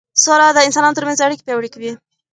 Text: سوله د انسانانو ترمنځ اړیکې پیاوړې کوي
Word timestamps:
سوله 0.23 0.47
د 0.53 0.59
انسانانو 0.67 0.97
ترمنځ 0.97 1.19
اړیکې 1.25 1.43
پیاوړې 1.45 1.69
کوي 1.73 1.91